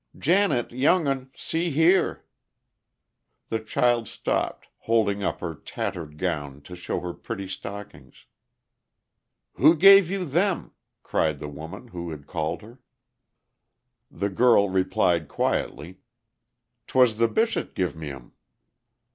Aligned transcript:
"Janet, 0.17 0.71
young 0.71 1.05
un! 1.07 1.29
See 1.35 1.69
here!" 1.69 2.25
The 3.49 3.59
child 3.59 4.07
stopped, 4.07 4.67
holding 4.79 5.21
up 5.21 5.41
her 5.41 5.53
tattered 5.53 6.17
gown 6.17 6.61
to 6.61 6.75
show 6.75 7.01
her 7.01 7.13
pretty 7.13 7.47
stockings. 7.47 8.25
"Who 9.57 9.75
give 9.75 10.09
you 10.09 10.25
them?" 10.25 10.71
cried 11.03 11.37
the 11.37 11.49
woman 11.49 11.89
who 11.89 12.09
had 12.09 12.25
called 12.25 12.63
her. 12.63 12.79
The 14.09 14.29
girl 14.29 14.69
replied 14.71 15.27
quietly, 15.27 15.99
"'Twas 16.87 17.19
the 17.19 17.27
Bishop 17.27 17.75
give 17.75 17.95
me 17.95 18.09
'em." 18.09 18.31